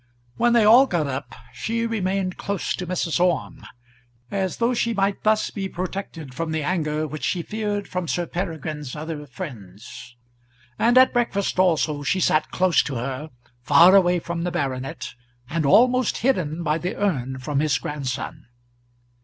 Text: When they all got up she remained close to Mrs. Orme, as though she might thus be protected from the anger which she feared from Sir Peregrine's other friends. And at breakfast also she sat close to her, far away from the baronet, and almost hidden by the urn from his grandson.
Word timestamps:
When 0.35 0.53
they 0.53 0.65
all 0.65 0.87
got 0.87 1.05
up 1.05 1.35
she 1.53 1.85
remained 1.85 2.35
close 2.35 2.75
to 2.75 2.87
Mrs. 2.87 3.19
Orme, 3.19 3.63
as 4.31 4.57
though 4.57 4.73
she 4.73 4.95
might 4.95 5.21
thus 5.21 5.51
be 5.51 5.69
protected 5.69 6.33
from 6.33 6.51
the 6.51 6.63
anger 6.63 7.05
which 7.07 7.23
she 7.23 7.43
feared 7.43 7.87
from 7.87 8.07
Sir 8.07 8.25
Peregrine's 8.25 8.95
other 8.95 9.27
friends. 9.27 10.15
And 10.79 10.97
at 10.97 11.13
breakfast 11.13 11.59
also 11.59 12.01
she 12.01 12.19
sat 12.19 12.49
close 12.49 12.81
to 12.81 12.95
her, 12.95 13.29
far 13.61 13.93
away 13.95 14.17
from 14.17 14.41
the 14.43 14.49
baronet, 14.49 15.13
and 15.51 15.67
almost 15.67 16.17
hidden 16.17 16.63
by 16.63 16.79
the 16.79 16.95
urn 16.95 17.37
from 17.37 17.59
his 17.59 17.77
grandson. 17.77 18.47